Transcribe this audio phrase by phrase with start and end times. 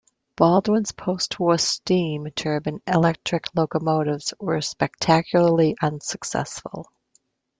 [0.35, 6.91] Baldwin's postwar steam turbine-electric locomotives were spectacularly unsuccessful.